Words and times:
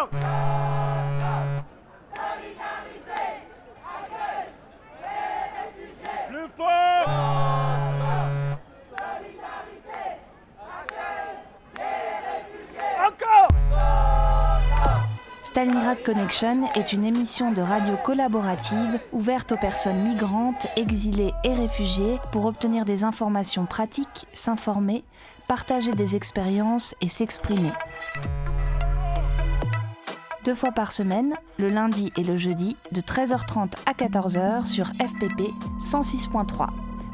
Fort 0.00 0.08
Encore 13.06 13.48
Stalingrad 15.42 16.02
Connection 16.02 16.72
est 16.74 16.94
une 16.94 17.04
émission 17.04 17.52
de 17.52 17.60
radio 17.60 17.96
collaborative 18.02 19.00
ouverte 19.12 19.52
aux 19.52 19.56
personnes 19.56 20.02
migrantes, 20.02 20.66
exilées 20.76 21.32
et 21.44 21.52
réfugiées 21.52 22.18
pour 22.32 22.46
obtenir 22.46 22.86
des 22.86 23.04
informations 23.04 23.66
pratiques, 23.66 24.26
s'informer, 24.32 25.04
partager 25.46 25.92
des 25.92 26.16
expériences 26.16 26.94
et 27.02 27.08
s'exprimer 27.08 27.72
Deux 30.45 30.55
fois 30.55 30.71
par 30.71 30.91
semaine, 30.91 31.33
le 31.57 31.69
lundi 31.69 32.11
et 32.17 32.23
le 32.23 32.37
jeudi, 32.37 32.77
de 32.91 33.01
13h30 33.01 33.73
à 33.85 33.93
14h 33.93 34.65
sur 34.67 34.87
FPP 34.87 35.41
106.3. 35.79 36.67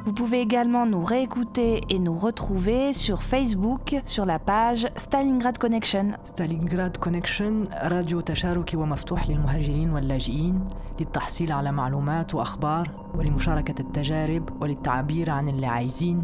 Vous 0.05 0.13
pouvez 0.13 0.41
également 0.41 0.85
nous 0.85 1.03
réécouter 1.03 1.81
et 1.89 1.99
nous 1.99 2.15
retrouver 2.15 2.91
sur 2.93 3.21
Facebook 3.21 3.95
sur 4.05 4.25
la 4.25 4.39
page 4.39 4.87
Stalingrad 4.97 5.57
Connection. 5.57 6.05
ستالينغراد 6.25 6.97
كونكشن 6.97 7.63
راديو 7.83 8.19
تشاركي 8.21 8.77
ومفتوح 8.77 9.29
للمهاجرين 9.29 9.89
واللاجئين 9.93 10.67
للتحصيل 10.99 11.51
على 11.51 11.71
معلومات 11.71 12.35
وأخبار 12.35 12.91
ولمشاركة 13.15 13.81
التجارب 13.81 14.61
وللتعبير 14.61 15.29
عن 15.29 15.49
اللي 15.49 15.65
عايزين 15.67 16.23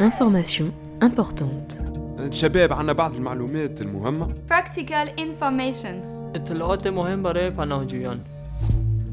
Information 0.00 0.72
importante. 1.02 1.74
شباب 2.30 2.72
عنا 2.72 2.92
بعض 2.92 3.14
المعلومات 3.14 3.82
المهمة 3.82 4.34
Practical 4.50 5.08
information. 5.18 5.94
اطلاعات 6.36 6.88
مهم 6.88 7.22
برای 7.22 7.50
پناهجویان 7.50 8.20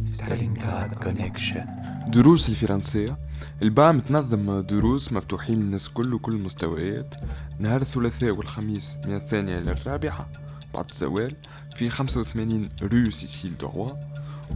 Stalingrad 0.06 1.04
Connection. 1.06 1.68
دروس 2.08 2.50
الفرنسية 2.50 3.18
البام 3.62 4.00
تنظم 4.00 4.60
دروس 4.60 5.14
مفتوحين 5.14 5.60
للناس 5.60 5.90
كل 5.90 6.14
وكل 6.14 6.34
المستويات 6.34 7.16
نهار 7.60 7.82
الثلاثاء 7.82 8.32
والخميس 8.32 8.98
من 9.08 9.16
الثانية 9.16 9.58
إلى 9.58 9.72
الرابعة 9.72 10.30
بعد 10.74 10.86
الزوال 10.90 11.34
في 11.76 11.90
85 11.90 12.68
رو 12.82 13.10
سيسيل 13.10 13.58
دغوا 13.58 13.90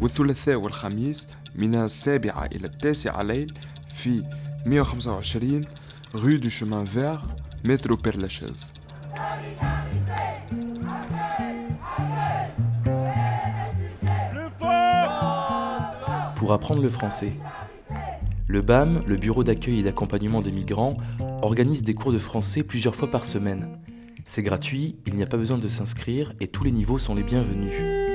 والثلاثاء 0.01 0.55
والخميس 0.55 1.27
من 1.55 1.75
السابعة 1.75 2.45
إلى 2.45 2.65
التاسعة 2.65 3.23
ليل 3.23 3.53
في 3.95 4.23
125 4.65 5.61
rue 6.13 6.40
du 6.40 6.50
Chemin 6.50 6.84
Vert, 6.84 7.28
métro 7.66 7.97
Père-Lachaise. 7.97 8.72
Pour 16.35 16.53
apprendre 16.53 16.81
le 16.81 16.90
français, 16.90 17.34
le 18.47 18.62
BAM, 18.62 19.01
le 19.06 19.16
Bureau 19.18 19.44
d'accueil 19.44 19.79
et 19.79 19.84
d'accompagnement 19.84 20.41
des 20.41 20.51
migrants, 20.51 20.97
organise 21.41 21.84
des 21.84 21.94
cours 21.94 22.13
de 22.13 22.19
français 22.19 22.63
plusieurs 22.63 22.95
fois 22.95 23.12
par 23.12 23.25
semaine. 23.25 23.68
C'est 24.25 24.44
gratuit, 24.44 24.97
il 25.06 25.16
n'y 25.16 25.24
a 25.24 25.28
pas 25.28 25.38
besoin 25.38 25.57
de 25.57 25.68
s'inscrire 25.68 26.34
et 26.39 26.47
tous 26.47 26.63
les 26.63 26.72
niveaux 26.72 27.00
sont 27.00 27.16
les 27.16 27.24
bienvenus. 27.24 27.74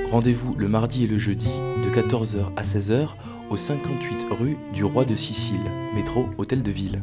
Rendez-vous 0.09 0.55
le 0.55 0.67
mardi 0.67 1.03
et 1.03 1.07
le 1.07 1.17
jeudi 1.17 1.49
de 1.83 1.89
14h 1.89 2.55
à 2.55 2.61
16h 2.61 3.09
au 3.49 3.57
58 3.57 4.27
rue 4.31 4.57
du 4.73 4.83
Roi 4.83 5.05
de 5.05 5.15
Sicile, 5.15 5.61
métro 5.95 6.27
Hôtel 6.37 6.63
de 6.63 6.71
Ville. 6.71 7.01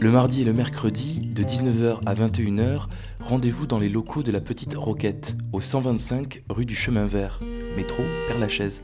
Le 0.00 0.10
mardi 0.10 0.40
et 0.40 0.44
le 0.44 0.54
mercredi 0.54 1.20
de 1.20 1.42
19h 1.42 2.00
à 2.06 2.14
21h, 2.14 2.86
rendez-vous 3.20 3.66
dans 3.66 3.78
les 3.78 3.90
locaux 3.90 4.22
de 4.22 4.32
la 4.32 4.40
Petite 4.40 4.72
Roquette 4.74 5.36
au 5.52 5.60
125 5.60 6.42
rue 6.48 6.64
du 6.64 6.74
Chemin 6.74 7.04
Vert, 7.04 7.38
métro 7.76 8.02
Père-Lachaise. 8.26 8.82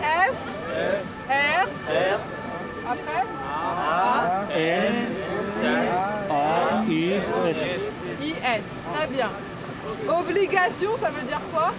F, 0.01 0.38
R, 1.29 1.67
après 2.94 3.23
A, 3.50 4.44
I, 6.89 7.13
S. 7.13 8.63
Très 8.94 9.07
bien. 9.07 9.29
Obligation, 10.09 10.91
ça 10.97 11.09
veut 11.09 11.25
dire 11.27 11.41
quoi 11.53 11.71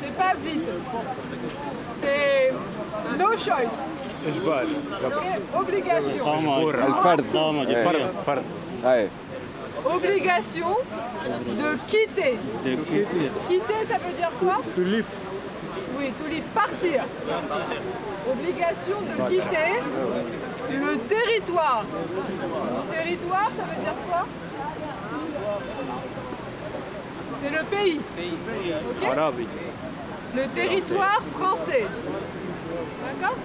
C'est 0.00 0.16
pas 0.16 0.34
vite. 0.44 0.68
C'est 2.02 2.52
no 3.18 3.30
choice. 3.36 3.76
اجباري 4.26 4.68
Et 5.24 5.56
obligation. 5.56 6.26
الفرد 6.88 7.24
فرد 8.26 8.42
اي 8.84 9.08
Obligation 9.93 10.75
de 11.57 11.77
quitter. 11.87 12.37
Quitter, 13.47 13.79
ça 13.89 13.97
veut 13.97 14.13
dire 14.15 14.31
quoi 14.39 14.61
Oui, 14.77 16.11
to 16.17 16.27
leave, 16.27 16.43
partir. 16.53 17.03
Obligation 18.31 19.01
de 19.01 19.29
quitter 19.29 19.81
le 20.71 20.97
territoire. 20.99 21.85
Territoire, 22.91 23.51
ça 23.57 23.63
veut 23.63 23.81
dire 23.83 23.95
quoi 24.07 24.25
C'est 27.41 27.49
le 27.51 27.63
pays. 27.65 28.01
ok 29.01 29.45
le 30.35 30.47
territoire 30.49 31.21
français. 31.35 31.85
D'accord 33.03 33.35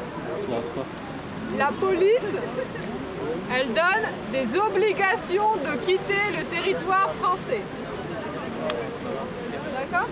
La 1.59 1.69
police, 1.69 2.21
elle 3.54 3.68
donne 3.74 4.06
des 4.32 4.58
obligations 4.58 5.56
de 5.58 5.78
quitter 5.86 6.38
le 6.38 6.44
territoire 6.46 7.12
français. 7.20 7.64
D'accord 9.76 10.10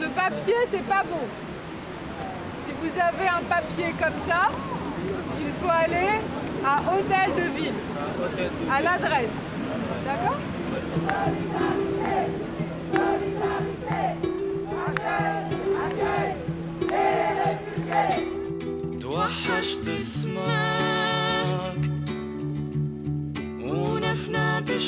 Ce 0.00 0.04
papier, 0.06 0.54
c'est 0.70 0.84
pas 0.84 1.02
bon. 1.02 1.26
Si 2.66 2.72
vous 2.80 3.00
avez 3.00 3.28
un 3.28 3.42
papier 3.48 3.94
comme 4.00 4.18
ça, 4.28 4.50
il 5.40 5.52
faut 5.60 5.70
aller 5.70 6.20
à 6.64 6.80
Hôtel 6.92 7.34
de 7.36 7.50
Ville, 7.58 7.74
à 8.70 8.82
l'adresse. 8.82 9.28
D'accord 10.04 10.38
توحشت 19.00 19.88
اسمك 19.88 20.85
Euh, 24.77 24.83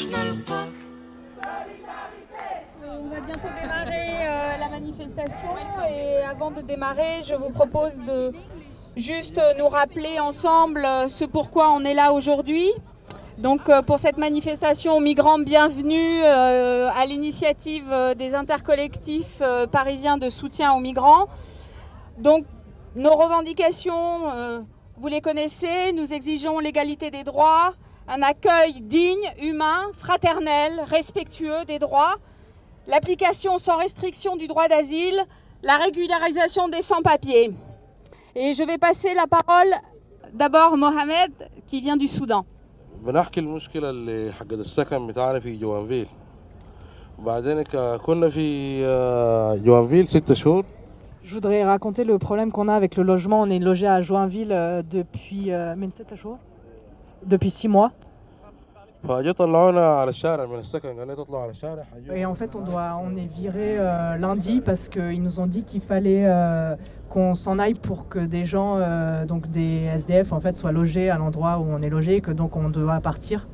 on 2.85 3.09
va 3.09 3.19
bientôt 3.21 3.47
démarrer 3.59 4.19
euh, 4.21 4.57
la 4.59 4.69
manifestation 4.69 5.49
et 5.89 6.17
avant 6.29 6.51
de 6.51 6.61
démarrer, 6.61 7.23
je 7.23 7.33
vous 7.33 7.49
propose 7.49 7.93
de 8.07 8.31
juste 8.95 9.41
nous 9.57 9.67
rappeler 9.67 10.19
ensemble 10.19 10.85
euh, 10.85 11.07
ce 11.07 11.25
pourquoi 11.25 11.71
on 11.71 11.83
est 11.85 11.95
là 11.95 12.13
aujourd'hui. 12.13 12.71
Donc 13.39 13.61
pour 13.87 13.97
cette 13.97 14.19
manifestation 14.19 14.95
aux 14.95 14.99
migrants 14.99 15.39
bienvenue 15.39 16.23
à 16.23 17.05
l'initiative 17.05 17.85
des 18.17 18.35
intercollectifs 18.35 19.41
parisiens 19.71 20.17
de 20.17 20.29
soutien 20.29 20.73
aux 20.73 20.81
migrants. 20.81 21.27
Donc 22.17 22.45
nos 22.95 23.15
revendications, 23.15 24.65
vous 24.97 25.07
les 25.07 25.21
connaissez, 25.21 25.93
nous 25.93 26.13
exigeons 26.13 26.59
l'égalité 26.59 27.11
des 27.11 27.23
droits, 27.23 27.75
un 28.08 28.22
accueil 28.22 28.72
digne, 28.82 29.26
humain, 29.42 29.80
fraternel, 29.94 30.72
respectueux 30.86 31.64
des 31.66 31.78
droits, 31.78 32.16
l'application 32.86 33.56
sans 33.58 33.76
restriction 33.78 34.36
du 34.36 34.46
droit 34.46 34.68
d'asile, 34.68 35.18
la 35.62 35.76
régularisation 35.78 36.68
des 36.68 36.82
sans-papiers. 36.82 37.50
Et 38.36 38.52
je 38.52 38.62
vais 38.62 38.78
passer 38.78 39.14
la 39.14 39.26
parole 39.26 39.72
d'abord 40.32 40.76
Mohamed 40.76 41.32
qui 41.66 41.80
vient 41.80 41.96
du 41.96 42.08
Soudan. 42.08 42.44
بنحكي 43.04 43.40
المشكلة 43.40 43.90
اللي 43.90 44.32
حق 44.32 44.52
السكن 44.52 45.06
بتاعنا 45.06 45.40
في 45.40 45.56
جوانفيل 45.56 46.06
وبعدين 47.18 47.62
ك- 47.62 48.00
كنا 48.02 48.28
في 48.28 48.80
آه، 48.86 49.54
جوانفيل 49.56 50.08
ست 50.08 50.32
شهور 50.32 50.64
Je 51.24 51.34
voudrais 51.34 51.64
raconter 51.64 52.04
le 52.04 52.18
problème 52.18 52.52
qu'on 52.52 52.68
a 52.68 52.74
avec 52.74 52.96
le 52.96 53.02
logement. 53.02 53.40
On 53.40 53.48
est 53.48 53.58
logé 53.58 53.86
à 53.86 54.02
Joinville 54.02 54.52
euh, 54.52 54.82
depuis 54.82 55.50
euh, 55.50 55.74
من 55.74 55.90
ستة 55.90 56.16
شهور 56.16 56.38
depuis 57.25 57.49
six 57.49 57.67
mois. 57.67 57.91
Et 62.13 62.25
en 62.25 62.35
fait, 62.35 62.53
on, 62.55 62.61
doit, 62.61 62.99
on 63.01 63.15
est 63.15 63.27
viré 63.27 63.77
euh, 63.79 64.17
lundi 64.17 64.59
parce 64.59 64.89
qu'ils 64.89 65.21
nous 65.21 65.39
ont 65.39 65.47
dit 65.47 65.63
qu'il 65.63 65.79
fallait 65.79 66.25
euh, 66.25 66.75
qu'on 67.09 67.33
s'en 67.33 67.59
aille 67.59 67.75
pour 67.75 68.09
que 68.09 68.19
des 68.19 68.43
gens, 68.43 68.75
euh, 68.77 69.25
donc 69.25 69.49
des 69.49 69.89
SDF, 69.95 70.33
en 70.33 70.41
fait, 70.41 70.53
soient 70.53 70.73
logés 70.73 71.09
à 71.09 71.17
l'endroit 71.17 71.59
où 71.59 71.65
on 71.69 71.81
est 71.81 71.89
logé 71.89 72.17
et 72.17 72.21
que 72.21 72.31
donc 72.31 72.57
on 72.57 72.69
doit 72.69 72.99
partir. 72.99 73.47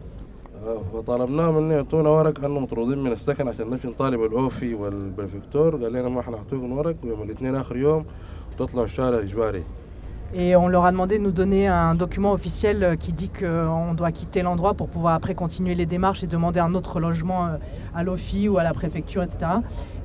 Et 10.34 10.54
on 10.54 10.68
leur 10.68 10.84
a 10.84 10.92
demandé 10.92 11.18
de 11.18 11.24
nous 11.24 11.32
donner 11.32 11.66
un 11.66 11.96
document 11.96 12.32
officiel 12.32 12.84
euh, 12.84 12.94
qui 12.94 13.12
dit 13.12 13.30
qu'on 13.30 13.94
doit 13.94 14.12
quitter 14.12 14.42
l'endroit 14.42 14.74
pour 14.74 14.88
pouvoir 14.88 15.14
après 15.14 15.34
continuer 15.34 15.74
les 15.74 15.86
démarches 15.86 16.22
et 16.22 16.28
demander 16.28 16.60
un 16.60 16.72
autre 16.74 17.00
logement 17.00 17.46
euh, 17.46 17.56
à 17.96 18.04
l'OFI 18.04 18.48
ou 18.48 18.58
à 18.58 18.62
la 18.62 18.72
préfecture, 18.72 19.24
etc. 19.24 19.38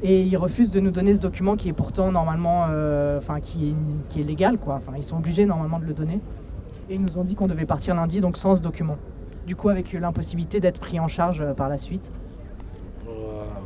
Et 0.01 0.23
ils 0.23 0.35
refusent 0.35 0.71
de 0.71 0.79
nous 0.79 0.89
donner 0.89 1.13
ce 1.13 1.19
document 1.19 1.55
qui 1.55 1.69
est 1.69 1.73
pourtant 1.73 2.11
normalement, 2.11 2.65
euh, 2.71 3.19
enfin 3.19 3.39
qui, 3.39 3.69
est, 3.69 3.75
qui 4.09 4.21
est 4.21 4.23
légal, 4.23 4.57
quoi. 4.57 4.75
Enfin, 4.75 4.93
ils 4.97 5.03
sont 5.03 5.17
obligés 5.17 5.45
normalement 5.45 5.77
de 5.77 5.85
le 5.85 5.93
donner. 5.93 6.19
Et 6.89 6.95
ils 6.95 7.01
nous 7.01 7.19
ont 7.19 7.23
dit 7.23 7.35
qu'on 7.35 7.47
devait 7.47 7.67
partir 7.67 7.93
lundi, 7.93 8.19
donc 8.19 8.37
sans 8.37 8.55
ce 8.55 8.61
document. 8.61 8.97
Du 9.45 9.55
coup, 9.55 9.69
avec 9.69 9.93
l'impossibilité 9.93 10.59
d'être 10.59 10.79
pris 10.79 10.99
en 10.99 11.07
charge 11.07 11.41
euh, 11.41 11.53
par 11.53 11.69
la 11.69 11.77
suite. 11.77 12.11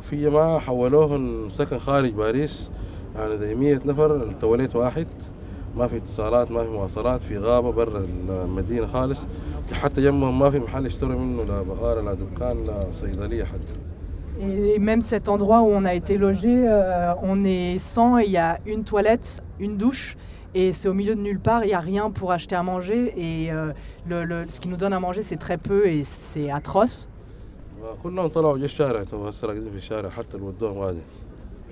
وفي 0.00 0.16
جماعة 0.16 0.58
حولوهم 0.58 1.48
سكن 1.50 1.78
خارج 1.78 2.12
باريس 2.12 2.70
يعني 3.16 3.38
زي 3.38 3.54
100 3.54 3.80
نفر 3.86 4.32
توليت 4.40 4.76
واحد 4.76 5.06
ما 5.76 5.86
في 5.86 5.96
اتصالات 5.96 6.50
ما 6.50 6.62
في 6.64 6.68
مواصلات 6.70 7.20
في 7.20 7.38
غابة 7.38 7.72
برا 7.72 8.06
المدينة 8.28 8.86
خالص 8.86 9.20
حتى 9.72 10.02
جنبهم 10.02 10.38
ما 10.38 10.50
في 10.50 10.58
محل 10.58 10.86
يشتروا 10.86 11.18
منه 11.18 11.42
لا 11.44 11.62
بقالة 11.62 12.00
لا 12.00 12.14
دكان 12.14 12.64
لا 12.64 12.86
صيدلية 13.00 13.44
حتى 13.44 13.74
Et 14.42 14.78
même 14.78 15.02
cet 15.02 15.28
endroit 15.28 15.60
où 15.60 15.70
on 15.70 15.84
a 15.84 15.92
été 15.92 16.16
logé, 16.16 16.48
euh, 16.66 17.12
on 17.22 17.44
est 17.44 17.76
100 17.76 18.18
et 18.20 18.24
il 18.24 18.30
y 18.30 18.38
a 18.38 18.58
une 18.64 18.84
toilette, 18.84 19.42
une 19.58 19.76
douche. 19.76 20.16
Et 20.54 20.72
c'est 20.72 20.88
au 20.88 20.94
milieu 20.94 21.14
de 21.14 21.20
nulle 21.20 21.38
part, 21.40 21.62
il 21.64 21.68
n'y 21.68 21.74
a 21.74 21.78
rien 21.80 22.10
pour 22.10 22.32
acheter 22.32 22.56
à 22.56 22.62
manger. 22.62 23.12
Et 23.18 23.52
euh, 23.52 23.72
le, 24.08 24.24
le- 24.24 24.48
ce 24.48 24.58
qui 24.60 24.68
nous 24.68 24.78
donne 24.78 24.94
à 24.94 25.00
manger, 25.00 25.20
c'est 25.20 25.36
très 25.36 25.58
peu 25.58 25.86
et 25.86 26.04
c'est 26.04 26.50
atroce. 26.50 27.06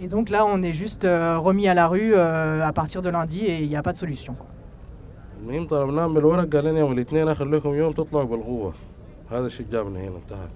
كلهم 0.00 0.08
طلعوا 0.08 0.08
جو 0.08 0.08
الشارع 0.08 0.08
تو 0.08 0.08
هسه 0.08 0.08
راقدين 0.08 0.08
في 0.08 0.08
الشارع 0.08 0.08
حتى 0.08 0.08
اللي 0.08 0.08
ودوهم 0.08 0.08
غادي 0.08 0.08
Et 0.08 0.08
donc 0.08 0.30
là, 0.30 0.46
on 0.46 0.62
est 0.62 0.72
juste 0.72 1.04
euh, 1.04 1.38
remis 1.38 1.68
à 1.68 1.74
la 1.74 1.88
rue 1.88 2.12
euh, 2.14 2.62
à 2.62 2.72
partir 2.72 3.02
de 3.02 3.10
lundi 3.10 3.40
et 3.44 3.62
il 3.62 3.68
n'y 3.68 3.76
a 3.76 3.82
pas 3.82 3.92
de 3.92 3.98
solution. 3.98 4.34
quoi. 4.34 4.46
المهم 5.40 5.66
طلبناهم 5.66 6.14
بالورق 6.14 6.54
قال 6.54 6.64
لنا 6.64 6.78
يوم 6.78 6.92
الاثنين 6.92 7.28
اخر 7.28 7.44
لكم 7.44 7.74
يوم 7.74 7.92
تطلعوا 7.92 8.24
بالقوة 8.24 8.72
هذا 9.30 9.46
الشيء 9.46 9.66
جابنا 9.72 10.00
هنا 10.00 10.16
انتهى 10.16 10.48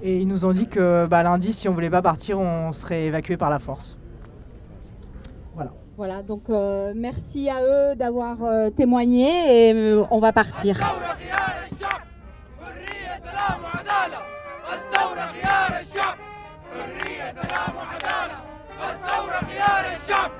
Et 0.00 0.20
ils 0.20 0.28
nous 0.28 0.44
ont 0.44 0.52
dit 0.52 0.68
que 0.68 1.06
bah, 1.06 1.24
lundi, 1.24 1.52
si 1.52 1.68
on 1.68 1.74
voulait 1.74 1.90
pas 1.90 2.02
partir, 2.02 2.38
on 2.38 2.70
serait 2.72 3.06
évacué 3.06 3.36
par 3.36 3.50
la 3.50 3.58
force. 3.58 3.98
Voilà. 5.56 5.72
Voilà, 5.96 6.22
donc 6.22 6.44
euh, 6.50 6.92
merci 6.94 7.50
à 7.50 7.62
eux 7.64 7.96
d'avoir 7.96 8.36
euh, 8.44 8.70
témoigné 8.70 9.70
et 9.70 9.74
euh, 9.74 10.04
on 10.12 10.20
va 10.20 10.32
partir. 10.32 10.78
سلام 18.82 18.82
وعدالة 18.82 18.92
الثورة 18.92 19.40
خيار 19.50 19.84
الشعب 19.96 20.30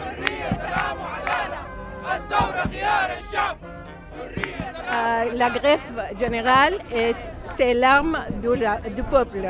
حرية 0.00 0.50
سلام 0.50 0.96
وعدالة 1.00 1.58
الثورة 2.16 2.62
خيار 2.72 3.10
الشعب 3.18 3.56
حرية 4.12 4.72
سلام 4.72 4.96
وعدالة 4.96 4.96
الثورة 4.96 4.96
خيار 4.96 4.96
الشعب 4.96 4.96
Euh, 4.96 5.24
la 5.34 5.50
greffe 5.50 5.92
générale, 6.22 6.74
est- 6.92 7.28
c'est 7.56 7.74
l'arme 7.74 8.18
de 8.44 8.50
la- 8.62 8.80
du 8.96 9.02
peuple. 9.02 9.44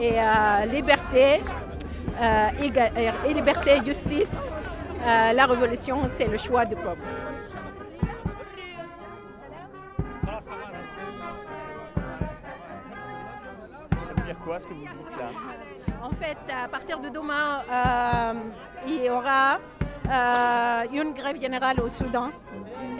Et 0.00 0.14
euh, 0.20 0.64
liberté, 0.66 1.26
euh, 2.20 2.66
éga- 2.66 2.92
et 3.28 3.32
liberté 3.34 3.70
et 3.78 3.84
justice, 3.84 4.54
euh, 5.06 5.32
la 5.32 5.46
révolution, 5.46 5.96
c'est 6.14 6.26
le 6.34 6.36
choix 6.36 6.64
du 6.66 6.76
peuple. 6.76 7.08
Ça 13.90 14.14
veut 14.16 14.24
dire 14.24 14.38
quoi 14.44 14.58
ce 14.58 14.66
que 14.66 14.74
vous 14.74 14.80
dites 14.80 15.16
là 15.18 15.30
En 15.30 15.61
fait, 16.23 16.37
à 16.53 16.67
partir 16.67 16.99
de 16.99 17.09
demain, 17.09 17.63
euh, 17.69 18.33
il 18.87 19.03
y 19.05 19.09
aura 19.09 19.57
euh, 19.57 20.99
une 21.01 21.11
grève 21.13 21.39
générale 21.39 21.79
au 21.81 21.89
Soudan. 21.89 22.29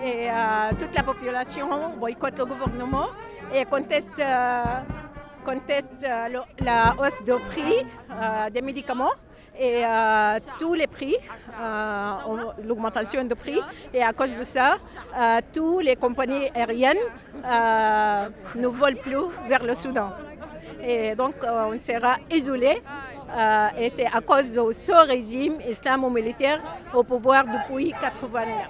Et 0.03 0.30
euh, 0.30 0.34
toute 0.80 0.94
la 0.94 1.03
population 1.03 1.68
boycotte 1.98 2.38
le 2.38 2.46
gouvernement 2.46 3.08
et 3.53 3.63
conteste, 3.65 4.22
conteste 5.46 6.06
la 6.60 6.96
hausse 7.00 7.24
de 7.24 7.36
prix 7.50 7.86
des 8.51 8.62
médicaments 8.62 9.15
et 9.58 9.84
tous 10.60 10.74
les 10.74 10.88
prix, 10.88 11.15
l'augmentation 12.68 13.24
de 13.24 13.36
prix. 13.36 13.62
Et 13.94 14.03
à 14.03 14.12
cause 14.12 14.36
de 14.36 14.44
ça, 14.44 14.77
toutes 15.53 15.84
les 15.84 15.96
compagnies 15.96 16.50
aériennes 16.56 17.06
ne 18.56 18.68
volent 18.68 19.01
plus 19.01 19.25
vers 19.48 19.63
le 19.63 19.75
Soudan. 19.75 20.10
Et 20.82 21.15
donc, 21.15 21.36
on 21.48 21.77
sera 21.77 22.18
isolé. 22.30 22.82
Euh, 23.34 23.68
et 23.78 23.90
c'est 23.90 24.06
à 24.06 24.22
cause 24.22 24.54
de 24.54 24.72
ce 24.72 25.08
régime 25.08 25.60
islamo-militaire 25.68 26.62
au 26.94 27.04
pouvoir 27.04 27.46
depuis 27.46 27.86
1989. 27.86 28.70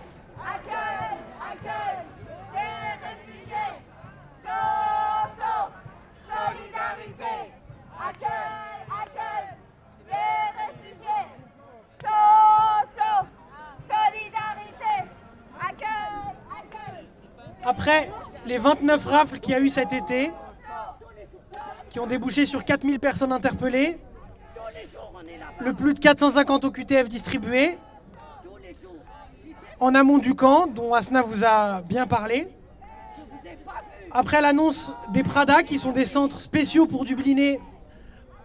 Après 17.65 18.11
les 18.45 18.57
29 18.57 19.05
rafles 19.05 19.39
qu'il 19.39 19.51
y 19.51 19.55
a 19.55 19.59
eu 19.59 19.69
cet 19.69 19.93
été, 19.93 20.31
qui 21.89 21.99
ont 21.99 22.07
débouché 22.07 22.45
sur 22.45 22.65
4000 22.65 22.99
personnes 22.99 23.31
interpellées, 23.31 23.99
le 25.59 25.73
plus 25.73 25.93
de 25.93 25.99
450 25.99 26.65
OQTF 26.65 27.07
distribués, 27.07 27.77
en 29.79 29.95
amont 29.95 30.17
du 30.17 30.35
camp, 30.35 30.67
dont 30.67 30.93
Asna 30.93 31.21
vous 31.21 31.43
a 31.43 31.81
bien 31.81 32.07
parlé. 32.07 32.47
Après 34.11 34.41
l'annonce 34.41 34.91
des 35.11 35.23
Prada, 35.23 35.63
qui 35.63 35.79
sont 35.79 35.91
des 35.91 36.05
centres 36.05 36.39
spéciaux 36.39 36.85
pour 36.85 37.03
Dubliner, 37.03 37.59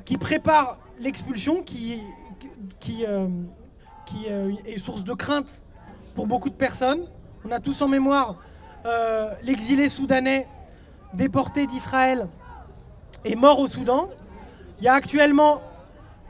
qui 0.04 0.16
préparent 0.16 0.78
l'expulsion, 0.98 1.62
qui, 1.62 2.02
euh, 3.06 3.28
euh, 4.28 4.52
est 4.66 4.78
source 4.78 5.04
de 5.04 5.12
crainte 5.12 5.62
pour 6.14 6.26
beaucoup 6.26 6.48
de 6.48 6.54
personnes. 6.54 7.06
On 7.44 7.52
a 7.52 7.60
tous 7.60 7.82
en 7.82 7.88
mémoire 7.88 8.36
euh, 8.86 9.30
l'exilé 9.42 9.88
soudanais 9.88 10.48
déporté 11.14 11.66
d'Israël 11.66 12.26
et 13.24 13.36
mort 13.36 13.60
au 13.60 13.66
Soudan. 13.66 14.08
Il 14.78 14.84
y 14.84 14.88
a 14.88 14.94
actuellement 14.94 15.60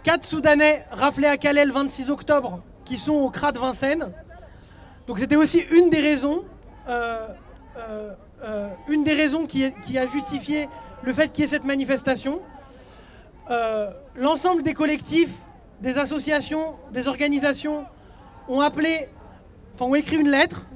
4 0.02 0.24
Soudanais 0.24 0.84
raflés 0.90 1.26
à 1.26 1.36
Calais 1.36 1.64
le 1.64 1.72
26 1.72 2.10
octobre 2.10 2.60
qui 2.84 2.96
sont 2.96 3.14
au 3.14 3.30
CRA 3.30 3.52
de 3.52 3.58
Vincennes. 3.58 4.12
Donc 5.06 5.18
c'était 5.18 5.36
aussi 5.36 5.64
une 5.72 5.90
des 5.90 6.00
raisons, 6.00 6.44
une 8.88 9.04
des 9.04 9.14
raisons 9.14 9.46
qui, 9.46 9.72
qui, 9.82 9.98
a 9.98 10.06
justifié 10.06 10.68
le 11.02 11.12
fait 11.12 11.32
qu'il 11.32 11.44
y 11.44 11.46
ait 11.46 11.50
cette 11.50 11.64
manifestation. 11.64 12.40
L'ensemble 14.16 14.62
des 14.62 14.74
collectifs 14.74 15.32
des 15.80 15.98
associations, 15.98 16.74
des 16.92 17.08
organisations 17.08 17.84
ont 18.48 18.60
appelé, 18.60 19.08
enfin 19.74 19.86
ont 19.86 19.94
écrit 19.94 20.16
une 20.16 20.30
lettre. 20.30 20.66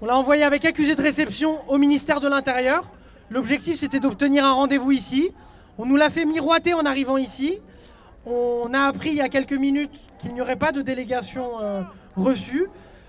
On 0.00 0.06
l'a 0.06 0.16
envoyée 0.16 0.44
avec 0.44 0.64
accusé 0.64 0.94
de 0.94 1.02
réception 1.02 1.60
au 1.68 1.78
ministère 1.78 2.20
de 2.20 2.28
l'Intérieur. 2.28 2.88
L'objectif 3.30 3.78
c'était 3.78 4.00
d'obtenir 4.00 4.44
un 4.44 4.52
rendez-vous 4.52 4.92
ici. 4.92 5.32
On 5.76 5.86
nous 5.86 5.96
l'a 5.96 6.10
fait 6.10 6.24
miroiter 6.24 6.74
en 6.74 6.84
arrivant 6.84 7.16
ici. 7.16 7.60
On 8.30 8.74
a 8.74 8.80
appris 8.80 9.10
il 9.10 9.16
y 9.16 9.22
a 9.22 9.28
quelques 9.30 9.52
minutes 9.54 9.90
qu'il 10.18 10.34
n'y 10.34 10.40
aurait 10.42 10.56
pas 10.56 10.70
de 10.70 10.82
délégation 10.82 11.60
euh, 11.60 11.82
reçue. 12.16 12.66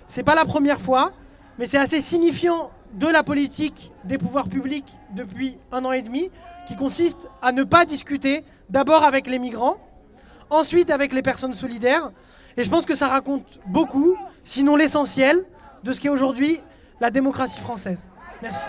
C'est 0.07 0.23
pas 0.23 0.35
la 0.35 0.45
première 0.45 0.79
fois, 0.79 1.11
mais 1.57 1.67
c'est 1.67 1.77
assez 1.77 2.01
signifiant 2.01 2.71
de 2.93 3.07
la 3.07 3.21
politique 3.21 3.91
des 4.05 4.17
pouvoirs 4.17 4.47
publics 4.47 4.95
depuis 5.13 5.59
un 5.73 5.83
an 5.83 5.91
et 5.91 6.01
demi, 6.01 6.31
qui 6.67 6.75
consiste 6.75 7.27
à 7.41 7.51
ne 7.51 7.63
pas 7.63 7.83
discuter 7.83 8.45
d'abord 8.69 9.03
avec 9.03 9.27
les 9.27 9.39
migrants, 9.39 9.77
ensuite 10.49 10.89
avec 10.89 11.11
les 11.13 11.21
personnes 11.21 11.53
solidaires. 11.53 12.11
Et 12.55 12.63
je 12.63 12.69
pense 12.69 12.85
que 12.85 12.95
ça 12.95 13.07
raconte 13.07 13.59
beaucoup, 13.65 14.15
sinon 14.43 14.75
l'essentiel, 14.77 15.43
de 15.83 15.91
ce 15.91 15.99
qu'est 15.99 16.09
aujourd'hui 16.09 16.61
la 17.01 17.11
démocratie 17.11 17.59
française. 17.59 18.05
Merci. 18.41 18.65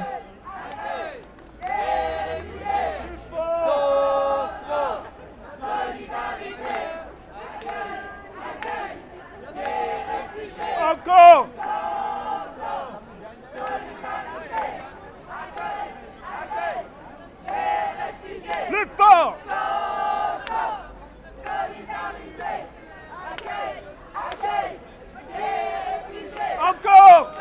Encore 10.91 11.49
Le 18.71 18.87
fort 18.97 19.37
Encore 26.61 27.41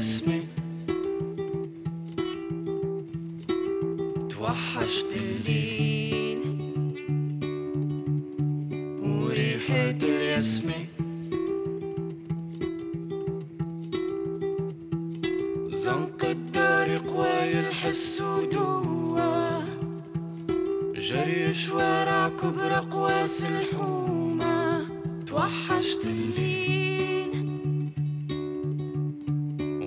Christmas. 0.00 0.39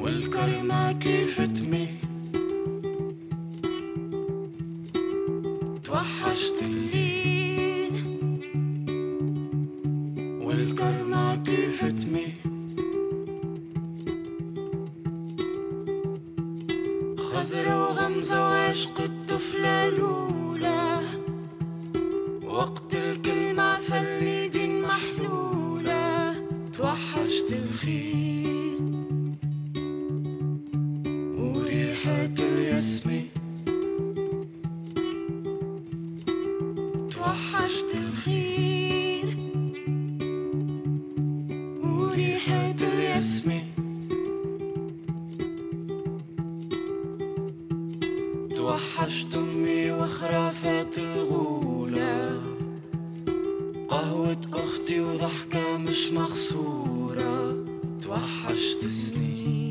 والكرمة 0.02 0.92
كيف 0.92 1.40
تميل 1.40 2.01
ضاعت 54.33 54.53
أختي 54.53 54.99
وضحكة 54.99 55.77
مش 55.77 56.11
مغسورة 56.11 57.65
توحشت 58.01 58.87
سنين. 58.87 59.62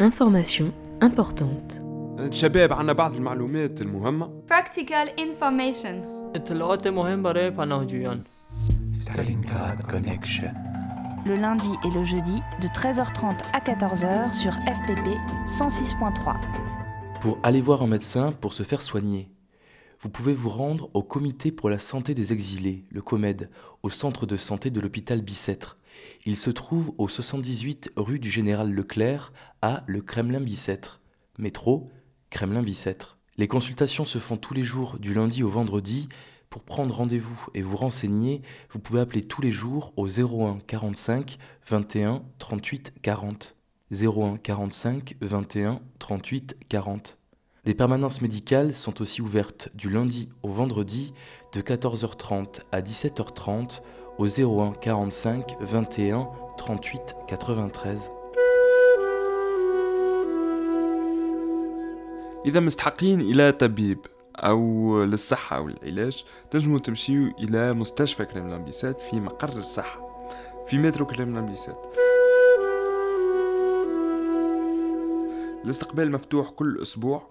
Information 0.00 0.64
importante. 1.00 1.82
شباب 2.30 2.72
عنا 2.72 2.92
بعض 2.92 3.14
المعلومات 3.14 3.82
المهمة 3.82 4.42
Practical 4.50 5.08
information. 5.18 6.06
اطلاعات 6.36 6.86
مهم 6.88 7.22
برای 7.22 7.50
پناهجویان 7.50 8.22
Stalingrad 8.92 9.82
Connection. 9.92 10.54
Le 11.26 11.36
lundi 11.36 11.70
et 11.84 11.90
le 11.90 12.04
jeudi 12.04 12.38
de 12.62 12.68
13h30 12.68 13.38
à 13.52 13.60
14h 13.60 14.32
sur 14.32 14.52
FPP 14.52 15.06
106.3. 15.46 16.36
Pour 17.20 17.38
aller 17.42 17.60
voir 17.60 17.82
un 17.82 17.86
médecin 17.86 18.32
pour 18.32 18.52
se 18.52 18.62
faire 18.64 18.82
soigner. 18.82 19.28
Vous 20.00 20.08
pouvez 20.08 20.34
vous 20.34 20.50
rendre 20.50 20.90
au 20.94 21.02
Comité 21.04 21.52
pour 21.52 21.70
la 21.70 21.78
santé 21.78 22.12
des 22.12 22.32
exilés, 22.32 22.84
le 22.90 23.00
COMED, 23.02 23.48
au 23.84 23.88
centre 23.90 24.26
de 24.26 24.36
santé 24.36 24.70
de 24.70 24.80
l'hôpital 24.80 25.20
Bicêtre. 25.22 25.76
Il 26.26 26.36
se 26.36 26.50
trouve 26.50 26.92
au 26.98 27.06
78 27.06 27.92
rue 27.96 28.18
du 28.18 28.28
Général 28.28 28.72
Leclerc 28.72 29.32
à 29.61 29.83
le 29.87 30.01
Kremlin-Bicêtre. 30.01 31.01
Métro, 31.37 31.89
Kremlin-Bicêtre. 32.29 33.17
Les 33.37 33.47
consultations 33.47 34.05
se 34.05 34.19
font 34.19 34.37
tous 34.37 34.53
les 34.53 34.63
jours 34.63 34.97
du 34.99 35.13
lundi 35.13 35.43
au 35.43 35.49
vendredi. 35.49 36.09
Pour 36.49 36.63
prendre 36.63 36.95
rendez-vous 36.95 37.47
et 37.53 37.61
vous 37.61 37.77
renseigner, 37.77 38.41
vous 38.71 38.79
pouvez 38.79 38.99
appeler 38.99 39.23
tous 39.23 39.41
les 39.41 39.51
jours 39.51 39.93
au 39.95 40.07
01 40.07 40.59
45 40.65 41.37
21 41.67 42.23
38 42.39 42.93
40. 43.01 43.55
01 43.91 44.37
45 44.37 45.15
21 45.21 45.81
38 45.99 46.57
40. 46.69 47.17
Des 47.65 47.75
permanences 47.75 48.21
médicales 48.21 48.73
sont 48.73 49.01
aussi 49.01 49.21
ouvertes 49.21 49.69
du 49.75 49.89
lundi 49.89 50.29
au 50.41 50.49
vendredi 50.49 51.13
de 51.53 51.61
14h30 51.61 52.61
à 52.71 52.81
17h30 52.81 53.81
au 54.17 54.27
01 54.27 54.73
45 54.73 55.57
21 55.59 56.29
38 56.57 57.15
93. 57.27 58.16
إذا 62.45 62.59
مستحقين 62.59 63.21
إلى 63.21 63.51
طبيب 63.51 63.99
أو 64.35 65.03
للصحة 65.03 65.57
أو 65.57 65.67
العلاج 65.67 66.25
تنجموا 66.51 66.79
تمشيوا 66.79 67.31
إلى 67.39 67.73
مستشفى 67.73 68.25
كريملان 68.25 68.63
بيسات 68.63 69.01
في 69.01 69.19
مقر 69.19 69.57
الصحة 69.57 70.29
في 70.67 70.77
مترو 70.77 71.05
كريملان 71.05 71.45
بيسات 71.45 71.85
الاستقبال 75.63 76.11
مفتوح 76.11 76.49
كل 76.49 76.81
أسبوع 76.81 77.27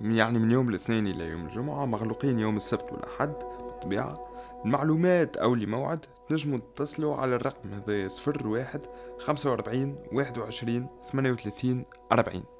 يعني 0.00 0.38
من 0.38 0.50
يوم 0.50 0.68
الاثنين 0.68 1.06
إلى 1.06 1.24
يوم 1.24 1.46
الجمعة 1.46 1.86
مغلوقين 1.86 2.38
يوم 2.38 2.56
السبت 2.56 2.92
والأحد 2.92 3.32
بالطبيعة. 3.64 4.26
المعلومات 4.64 5.36
أو 5.36 5.54
لموعد 5.54 6.06
تنجموا 6.28 6.58
تتصلوا 6.58 7.16
على 7.16 7.36
الرقم 7.36 7.72
هذا 7.72 8.08
صفر 8.08 8.46
واحد 8.46 8.80
خمسة 9.18 9.50
وأربعين 9.50 9.96
واحد 10.12 10.38
وعشرين 10.38 10.86
ثمانية 11.12 11.32
وثلاثين 11.32 11.84
أربعين. 12.12 12.59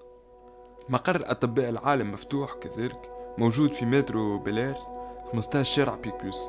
مقر 0.89 1.31
أطباء 1.31 1.69
العالم 1.69 2.12
مفتوح 2.12 2.53
كذلك 2.53 3.10
موجود 3.38 3.74
في 3.74 3.86
مترو 3.86 4.39
بلار 4.39 4.75
15 5.34 5.63
شارع 5.63 5.95
بيكبوس 5.95 6.48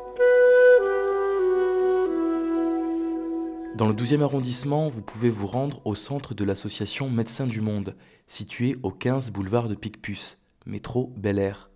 Dans 3.77 3.89
le 3.89 3.95
12e 3.95 4.23
arrondissement, 4.23 4.89
vous 4.89 5.03
pouvez 5.03 5.29
vous 5.29 5.47
rendre 5.47 5.83
au 5.85 5.95
centre 5.95 6.33
de 6.33 6.45
l'association 6.45 7.11
Médecins 7.11 7.47
du 7.47 7.61
Monde, 7.61 7.95
situé 8.27 8.79
au 8.83 8.91
15 8.91 9.31
boulevard 9.31 9.69
de 9.69 9.75
Picpus, 9.75 10.39
métro 10.65 11.13
Bel 11.19 11.39
Air. 11.39 11.69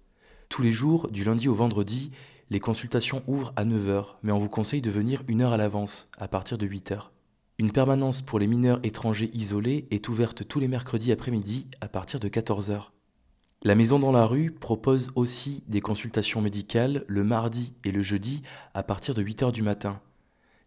Tous 0.48 0.62
les 0.62 0.72
jours, 0.72 1.08
du 1.10 1.24
lundi 1.24 1.46
au 1.46 1.54
vendredi, 1.54 2.10
les 2.48 2.58
consultations 2.58 3.22
ouvrent 3.26 3.52
à 3.54 3.66
9h, 3.66 4.06
mais 4.22 4.32
on 4.32 4.38
vous 4.38 4.48
conseille 4.48 4.80
de 4.80 4.90
venir 4.90 5.22
une 5.28 5.42
heure 5.42 5.52
à 5.52 5.58
l'avance, 5.58 6.08
à 6.16 6.26
partir 6.26 6.56
de 6.56 6.66
8h. 6.66 7.10
Une 7.57 7.71
permanence 7.71 8.21
pour 8.21 8.37
les 8.37 8.47
mineurs 8.47 8.81
étrangers 8.83 9.31
isolés 9.33 9.87
est 9.89 10.09
ouverte 10.09 10.45
tous 10.45 10.59
les 10.59 10.67
mercredis 10.67 11.13
après-midi 11.13 11.67
à 11.79 11.87
partir 11.87 12.19
de 12.19 12.27
14h. 12.27 12.87
La 13.63 13.75
Maison 13.75 13.97
dans 13.97 14.11
la 14.11 14.25
rue 14.25 14.51
propose 14.51 15.09
aussi 15.15 15.63
des 15.67 15.79
consultations 15.79 16.41
médicales 16.41 17.05
le 17.07 17.23
mardi 17.23 17.73
et 17.85 17.91
le 17.91 18.03
jeudi 18.03 18.43
à 18.73 18.83
partir 18.83 19.13
de 19.13 19.23
8h 19.23 19.53
du 19.53 19.61
matin. 19.61 20.01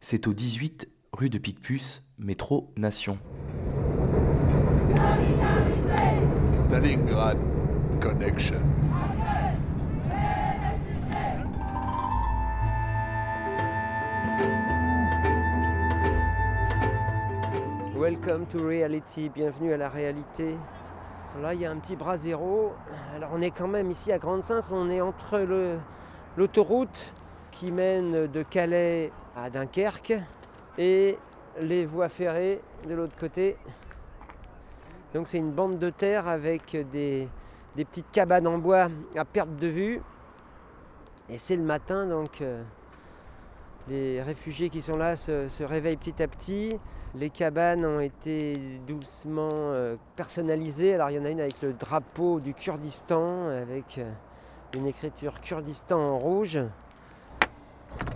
C'est 0.00 0.26
au 0.26 0.32
18 0.32 0.88
rue 1.12 1.28
de 1.28 1.36
Picpus, 1.36 2.02
métro 2.16 2.72
Nation. 2.78 3.18
Stalingrad 6.52 7.38
Connection. 8.00 8.77
Welcome 17.98 18.46
to 18.46 18.64
reality, 18.64 19.28
bienvenue 19.28 19.72
à 19.72 19.76
la 19.76 19.88
réalité. 19.88 20.56
Là, 21.42 21.52
il 21.52 21.62
y 21.62 21.66
a 21.66 21.72
un 21.72 21.78
petit 21.78 21.96
bras 21.96 22.16
zéro. 22.16 22.72
Alors, 23.12 23.30
on 23.32 23.42
est 23.42 23.50
quand 23.50 23.66
même 23.66 23.90
ici 23.90 24.12
à 24.12 24.18
Grande-Sainte, 24.18 24.66
on 24.70 24.88
est 24.88 25.00
entre 25.00 25.44
l'autoroute 26.36 27.12
qui 27.50 27.72
mène 27.72 28.28
de 28.28 28.42
Calais 28.44 29.10
à 29.34 29.50
Dunkerque 29.50 30.14
et 30.78 31.18
les 31.60 31.86
voies 31.86 32.08
ferrées 32.08 32.60
de 32.88 32.94
l'autre 32.94 33.16
côté. 33.16 33.56
Donc, 35.12 35.26
c'est 35.26 35.38
une 35.38 35.50
bande 35.50 35.80
de 35.80 35.90
terre 35.90 36.28
avec 36.28 36.76
des, 36.92 37.28
des 37.74 37.84
petites 37.84 38.12
cabanes 38.12 38.46
en 38.46 38.58
bois 38.58 38.90
à 39.16 39.24
perte 39.24 39.56
de 39.56 39.66
vue. 39.66 40.02
Et 41.28 41.38
c'est 41.38 41.56
le 41.56 41.64
matin, 41.64 42.06
donc 42.06 42.42
euh, 42.42 42.62
les 43.88 44.22
réfugiés 44.22 44.68
qui 44.68 44.82
sont 44.82 44.96
là 44.96 45.16
se, 45.16 45.48
se 45.48 45.62
réveillent 45.62 45.96
petit 45.96 46.22
à 46.22 46.28
petit. 46.28 46.78
Les 47.14 47.30
cabanes 47.30 47.84
ont 47.84 48.00
été 48.00 48.54
doucement 48.86 49.48
euh, 49.50 49.96
personnalisées. 50.14 50.94
Alors 50.94 51.10
il 51.10 51.16
y 51.16 51.18
en 51.18 51.24
a 51.24 51.30
une 51.30 51.40
avec 51.40 51.60
le 51.62 51.72
drapeau 51.72 52.38
du 52.40 52.54
Kurdistan, 52.54 53.48
avec 53.48 53.98
euh, 53.98 54.10
une 54.74 54.86
écriture 54.86 55.40
Kurdistan 55.40 55.98
en 55.98 56.18
rouge. 56.18 56.58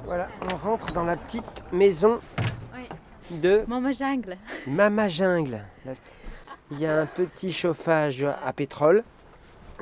Voilà, 0.05 0.29
on 0.53 0.57
rentre 0.57 0.93
dans 0.93 1.05
la 1.05 1.17
petite 1.17 1.65
maison 1.73 2.21
de 3.31 3.65
Maman 3.67 3.93
Jungle. 3.93 4.37
Mama 4.67 5.09
Jungle. 5.09 5.65
Il 6.71 6.79
y 6.79 6.87
a 6.87 7.01
un 7.01 7.07
petit 7.07 7.53
chauffage 7.53 8.23
à 8.23 8.53
pétrole. 8.53 9.05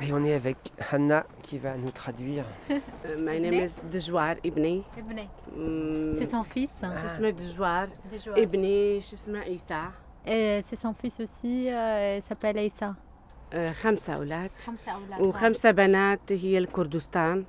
Et 0.02 0.12
on 0.12 0.22
est 0.24 0.34
avec 0.34 0.58
Hanna 0.92 1.24
qui 1.42 1.56
va 1.58 1.72
nous 1.76 1.90
traduire. 1.90 2.44
My 3.28 3.40
name 3.40 3.60
is 3.66 3.80
Djouar 3.92 4.34
Ibni. 4.44 4.82
ابني 4.98 5.28
Mm, 5.56 6.12
C'est 6.18 6.30
son 6.36 6.44
fils. 6.44 6.74
شو 6.82 7.06
اسمه 7.06 7.30
دجوار 7.30 7.88
دجوار. 8.12 8.38
ابني 8.42 9.00
شو 9.00 9.16
اسمه 9.16 9.38
عيسى 9.38 9.82
Et 10.26 10.60
c'est 10.62 10.76
son 10.84 10.92
fils 11.02 11.20
aussi, 11.20 11.68
euh, 11.70 12.16
il 12.18 12.22
s'appelle 12.22 12.58
Aïssa. 12.58 12.94
آه، 13.52 13.72
خمسة 13.72 14.12
أولاد 14.14 14.50
خمسة 14.66 14.92
أولاد. 14.92 15.20
وخمسة 15.20 15.70
بنات 15.70 16.32
هي 16.32 16.58
الكردستان 16.58 17.44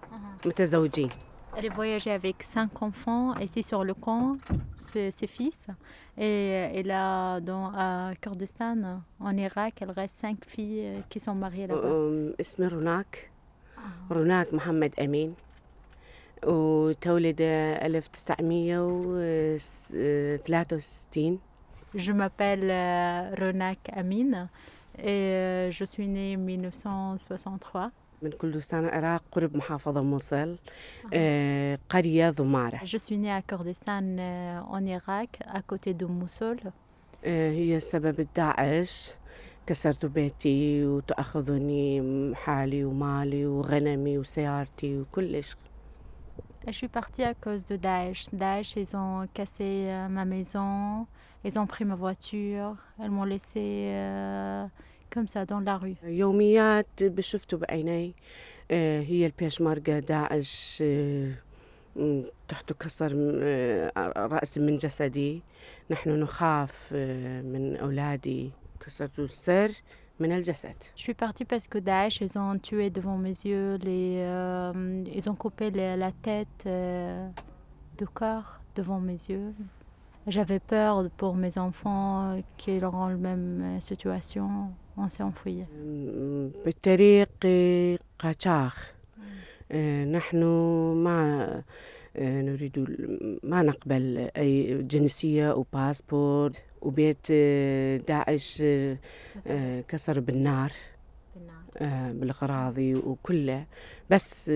متزوجين 0.46 1.10
Elle 1.56 1.72
a 1.72 1.74
voyagé 1.74 2.12
avec 2.12 2.44
cinq 2.44 2.82
enfants 2.84 3.34
ici 3.38 3.63
sur 3.63 3.84
le 3.84 3.94
camp, 3.96 4.38
ses, 4.76 5.10
ses 5.12 5.26
fils. 5.28 5.66
Et, 6.18 6.70
et 6.78 6.84
là, 6.84 7.40
dans, 7.40 7.72
à 7.76 8.12
Kurdistan, 8.22 9.02
en 9.20 9.38
Irak, 9.38 9.74
il 9.82 9.90
reste 9.90 10.18
cinq 10.18 10.38
filles 10.48 10.84
euh, 10.86 11.00
qui 11.10 11.20
sont 11.20 11.34
mariées 11.36 11.66
là-bas. 11.68 11.88
أم، 11.88 12.34
اسمه 12.40 12.68
روناك 12.68 13.30
روناك 14.12 14.54
محمد 14.54 14.94
أمين 15.00 15.34
وتولد 16.46 17.42
1963 20.22 21.40
Je 21.96 22.12
m'appelle 22.12 22.70
euh, 22.70 23.34
Ronak 23.40 23.80
Amin 23.96 24.50
et 25.00 25.10
euh, 25.10 25.72
je 25.72 25.86
suis 25.86 26.08
née 26.08 26.36
en 26.36 26.40
1963. 26.40 27.92
من 28.22 28.32
كردستان 28.32 28.84
العراق 28.86 29.24
قرب 29.32 29.58
محافظة 29.58 30.02
موصل 30.02 30.58
آه، 31.13 31.80
قرية 31.90 32.30
ضمارة 32.30 32.78
Je 32.86 32.98
suis 32.98 33.18
née 33.18 33.32
à 33.32 33.42
Kurdistan 33.42 34.04
euh, 34.20 34.60
en 34.70 34.86
Irak, 34.86 35.40
à 35.48 35.62
côté 35.62 35.94
de 35.94 36.06
Mossoul. 36.06 36.58
آه، 37.26 37.52
هي 37.52 37.80
سبب 37.80 38.28
داعش 38.36 39.13
كسرت 39.68 40.06
بيتي 40.06 40.86
وتأخذني 40.86 42.02
حالي 42.36 42.86
ومالي 42.86 43.46
وغنمي 43.46 44.18
وسيارتي 44.18 44.98
وكل 45.00 45.44
شيء 45.44 45.58
Je 46.68 46.72
suis 46.74 46.90
partie 46.90 47.24
à 47.24 47.34
cause 47.34 47.63
de 47.63 47.78
Daesh. 47.78 48.26
Daesh, 48.34 48.76
ils 48.76 48.94
ont 48.98 49.26
cassé 49.34 49.70
euh, 49.88 50.10
ma 50.10 50.26
maison, 50.26 51.08
ils 51.46 51.58
ont 51.60 51.66
pris 51.66 51.86
ma 51.86 51.96
voiture, 51.96 52.76
elles 53.00 53.10
m'ont 53.10 53.24
laissé 53.24 53.66
euh, 53.94 54.66
comme 55.13 55.28
ça 55.28 55.46
dans 55.46 55.60
la 55.60 55.78
rue. 55.78 55.96
يوميات 56.04 56.88
بشفته 57.04 57.58
بعيني 57.58 58.13
آه، 58.72 59.02
هي 59.02 59.26
البيشمركة 59.26 60.00
داعش 60.00 60.80
آه، 60.82 61.32
م، 61.96 62.22
تحت 62.48 62.74
كسر 62.74 63.16
م، 63.16 63.40
آه، 63.44 63.92
رأس 64.18 64.58
من 64.58 64.78
جسدي 64.78 65.42
نحن 65.92 66.10
نخاف 66.10 66.90
آه، 66.96 67.42
من 67.42 67.76
أولادي 67.78 68.52
كسرت 68.80 69.20
السر 69.20 69.72
من 70.20 70.32
الجسد 70.32 70.76
Je 70.96 71.02
suis 71.02 71.13
partie 71.13 71.46
parce 71.46 71.68
que 71.68 71.78
Daesh, 71.80 72.22
ils 72.22 72.38
ont 72.40 72.58
tué 72.60 72.90
devant 72.90 73.18
mes 73.18 73.38
yeux, 73.50 73.76
les, 73.88 74.10
euh, 74.18 75.04
ils 75.18 75.30
ont 75.30 75.36
coupé 75.36 75.70
les- 75.72 75.96
la 76.06 76.12
tête 76.28 76.63
euh, 76.66 77.30
de 78.00 78.06
corps 78.20 78.50
devant 78.76 79.00
mes 79.10 79.20
yeux. 79.32 79.54
J'avais 80.36 80.60
peur 80.74 80.94
pour 81.20 81.34
mes 81.44 81.54
enfants 81.68 82.10
euh, 82.32 82.42
qu'ils 82.60 82.84
auront 82.84 83.08
la 83.16 83.22
même 83.30 83.50
euh, 83.63 83.80
situation 83.92 84.48
Enfui. 85.09 85.67
بالطريق 86.65 87.29
قاچاخ 88.19 88.93
نحن 90.12 90.43
ما 91.05 91.62
نريد 92.19 92.79
ما 93.43 93.62
نقبل 93.62 94.31
أي 94.37 94.83
جنسية 94.83 95.53
أو 95.53 95.67
باسبور 95.73 96.53
وبيت 96.83 97.33
داعش 98.09 98.62
كسر 99.88 100.21
بالنار 100.21 100.73
بالغراضي 101.81 102.95
وكله. 102.95 103.67
بس 104.11 104.51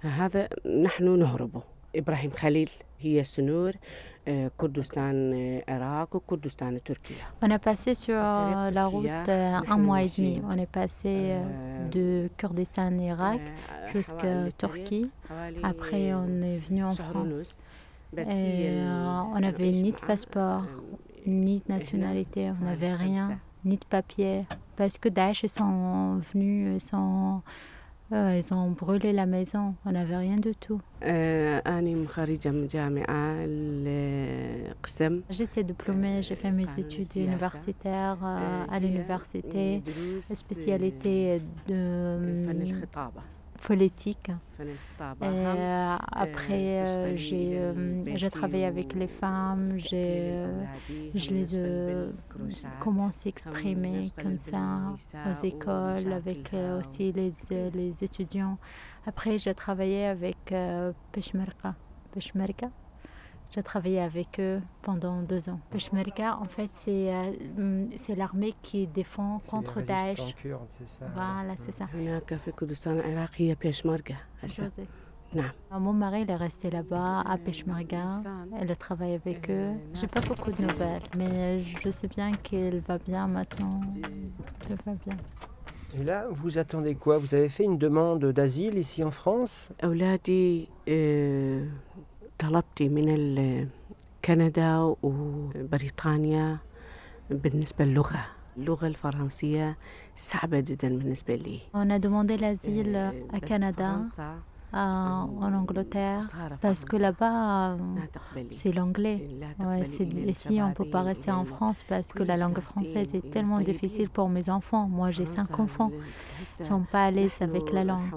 هذا 0.00 0.48
نحن 0.82 1.18
نهربه. 1.18 1.62
إبراهيم 1.95 2.31
خليل 2.31 2.69
هي 2.99 3.23
سنور 3.23 3.73
Kurdistan 4.61 5.33
Irak 5.67 6.13
ou 6.13 6.19
Kurdistan 6.19 6.73
Turquie. 6.83 7.17
On 7.41 7.49
a 7.49 7.57
passé 7.57 7.95
sur 7.95 8.13
la 8.13 8.85
route 8.85 9.29
un 9.29 9.77
mois 9.77 10.03
et 10.03 10.09
demi. 10.15 10.39
On 10.47 10.57
est 10.57 10.71
passé 10.71 11.33
de 11.91 12.29
Kurdistan 12.37 12.95
Irak 12.99 13.41
jusqu'à 13.91 14.51
Turquie. 14.57 15.09
Après, 15.63 16.13
on 16.13 16.41
est 16.43 16.57
venu 16.57 16.83
en 16.83 16.91
France. 16.91 17.57
Et 18.17 18.81
on 19.35 19.39
n'avait 19.39 19.71
ni 19.71 19.91
de 19.91 19.97
passeport, 19.97 20.65
ni 21.25 21.63
de 21.65 21.73
nationalité, 21.73 22.51
on 22.51 22.65
n'avait 22.65 22.93
rien, 22.93 23.39
ni 23.65 23.77
de 23.77 23.85
papier. 23.85 24.45
Parce 24.75 24.97
que 24.97 25.09
Daesh 25.09 25.45
sont 25.47 26.19
venus, 26.31 26.83
sont 26.83 27.41
euh, 28.12 28.38
ils 28.38 28.54
ont 28.54 28.70
brûlé 28.70 29.12
la 29.12 29.26
maison, 29.26 29.74
on 29.86 29.92
n'avait 29.92 30.16
rien 30.16 30.36
du 30.36 30.54
tout. 30.54 30.80
J'étais 35.30 35.64
diplômée, 35.64 36.22
j'ai 36.22 36.36
fait 36.36 36.50
mes 36.50 36.66
études 36.78 37.16
universitaires 37.16 38.18
euh, 38.22 38.64
à 38.70 38.78
l'université, 38.78 39.82
spécialité 40.20 41.40
de 41.66 42.44
politique. 43.64 44.30
Et 44.60 44.66
euh, 45.22 45.96
après, 46.12 46.84
euh, 46.84 47.16
j'ai 47.16 48.30
travaillé 48.30 48.66
avec 48.66 48.94
les 48.94 49.08
femmes, 49.08 49.72
j'ai 49.76 50.46
je 51.14 51.30
les 51.30 51.56
ai 51.56 52.08
comment 52.78 53.10
s'exprimer 53.10 54.10
comme 54.20 54.38
ça 54.38 54.94
aux 55.28 55.44
écoles, 55.44 56.12
avec 56.12 56.52
aussi 56.78 57.12
les, 57.12 57.32
les 57.72 58.04
étudiants. 58.04 58.58
Après, 59.06 59.38
j'ai 59.38 59.54
travaillé 59.54 60.06
avec 60.06 60.54
Peshmerga. 61.12 61.74
Peshmerga? 62.12 62.70
J'ai 63.54 63.62
travaillé 63.62 64.00
avec 64.00 64.40
eux 64.40 64.60
pendant 64.82 65.22
deux 65.22 65.48
ans. 65.48 65.60
Peshmerga, 65.70 66.36
en 66.40 66.46
fait, 66.46 66.70
c'est 66.72 67.12
c'est 67.96 68.16
l'armée 68.16 68.52
qui 68.62 68.88
défend 68.88 69.40
contre 69.46 69.80
Daesh. 69.80 70.34
Voilà, 71.14 71.54
c'est 71.60 71.70
ça. 71.70 71.86
Mon 75.70 75.92
mari 75.92 76.22
il 76.22 76.30
est 76.30 76.36
resté 76.36 76.68
là-bas 76.68 77.20
à 77.20 77.38
Peshmerga. 77.38 78.08
Elle 78.60 78.72
a 78.72 78.76
travaillé 78.76 79.14
avec 79.14 79.48
eux. 79.48 79.74
J'ai 79.92 80.08
pas 80.08 80.20
beaucoup 80.20 80.50
de 80.50 80.60
nouvelles, 80.60 81.02
mais 81.16 81.62
je 81.62 81.90
sais 81.90 82.08
bien 82.08 82.32
qu'il 82.32 82.80
va 82.80 82.98
bien 82.98 83.28
maintenant. 83.28 83.80
Il 84.68 84.76
va 84.84 84.94
bien. 85.06 85.16
Et 85.96 86.02
là, 86.02 86.26
vous 86.28 86.58
attendez 86.58 86.96
quoi? 86.96 87.18
Vous 87.18 87.36
avez 87.36 87.48
fait 87.48 87.62
une 87.62 87.78
demande 87.78 88.24
d'asile 88.32 88.78
ici 88.78 89.04
en 89.04 89.12
France? 89.12 89.68
طلبتي 92.38 92.88
من 92.88 93.68
كندا 94.24 94.94
وبريطانيا 95.02 96.58
بالنسبة 97.30 97.84
للغة. 97.84 98.26
اللغة 98.56 98.86
الفرنسية 98.86 99.78
صعبة 100.16 100.60
جدا 100.60 100.88
بالنسبة 100.88 101.34
لي. 101.34 101.60
أنا 101.74 101.96
دوموندي 101.96 102.36
لازيل 102.36 103.10
كندا 103.48 104.04
en 104.73 105.51
Angleterre, 105.61 106.25
parce 106.61 106.85
que 106.85 106.95
là-bas, 106.95 107.75
c'est 108.51 108.71
l'anglais. 108.71 109.19
Ouais, 109.59 109.81
ici, 109.81 110.61
on 110.61 110.69
ne 110.69 110.73
peut 110.73 110.89
pas 110.89 111.01
rester 111.01 111.31
en 111.31 111.43
France 111.43 111.81
parce 111.81 112.13
que 112.13 112.21
la 112.21 112.37
langue 112.37 112.59
française 112.59 113.09
est 113.15 113.31
tellement 113.31 113.61
difficile 113.61 114.09
pour 114.09 114.29
mes 114.29 114.47
enfants. 114.47 114.87
Moi, 114.87 115.09
j'ai 115.09 115.25
cinq 115.25 115.59
enfants. 115.59 115.91
Ils 115.91 116.59
ne 116.59 116.63
sont 116.63 116.83
pas 116.91 117.05
à 117.05 117.11
l'aise 117.11 117.37
avec 117.41 117.71
la 117.71 117.83
langue. 117.83 118.13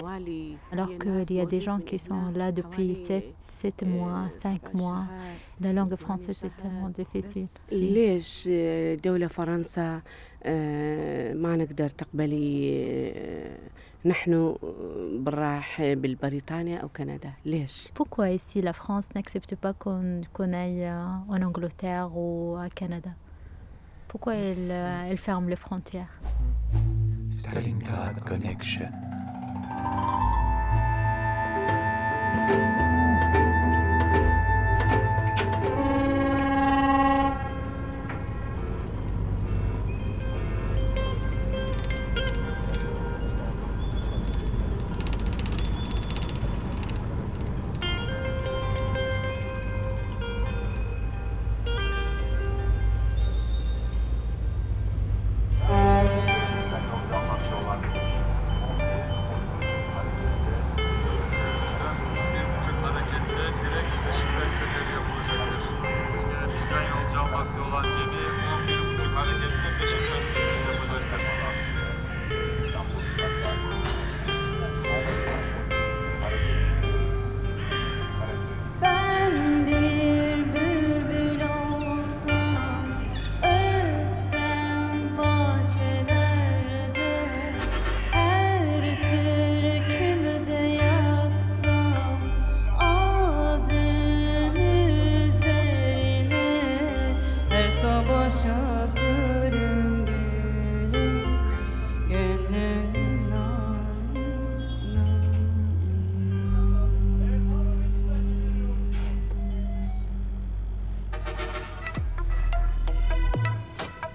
Alors 0.71 0.91
qu'il 0.99 1.31
y 1.35 1.39
a 1.39 1.47
des 1.47 1.61
gens 1.67 1.79
qui 1.79 1.97
sont 1.97 2.29
là 2.35 2.51
depuis 2.51 2.95
sept, 3.03 3.33
sept 3.47 3.81
mois, 3.81 4.27
cinq 4.29 4.61
mois. 4.75 5.05
La 5.59 5.73
langue 5.73 5.95
française 5.95 6.39
est 6.43 6.55
tellement 6.61 6.89
difficile. 6.89 7.47
ليش 7.71 8.49
دولة 9.03 9.27
فرنسا 9.27 10.01
ما 11.33 11.55
نقدر 11.57 11.89
تقبلي 11.89 12.73
Pourquoi 17.94 18.30
ici 18.30 18.62
la 18.62 18.72
France 18.72 19.08
n'accepte 19.14 19.56
pas 19.56 19.72
qu'on 19.72 20.22
aille 20.52 20.84
euh, 20.84 21.04
en 21.28 21.42
Angleterre 21.42 22.16
ou 22.16 22.56
au 22.56 22.68
Canada? 22.74 23.10
Pourquoi 24.06 24.36
elle, 24.36 24.70
euh, 24.70 25.10
elle, 25.10 25.18
ferme 25.18 25.48
les 25.48 25.56
frontières? 25.56 26.20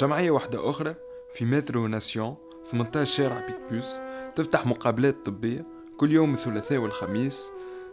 جمعية 0.00 0.30
واحدة 0.30 0.70
أخرى 0.70 0.94
في 1.34 1.44
مترو 1.44 1.86
ناسيون 1.86 2.36
18 2.64 3.04
شارع 3.04 3.46
بيكبوس 3.46 3.96
تفتح 4.34 4.66
مقابلات 4.66 5.24
طبية 5.24 5.66
كل 5.96 6.12
يوم 6.12 6.34
الثلاثاء 6.34 6.78
والخميس 6.78 7.50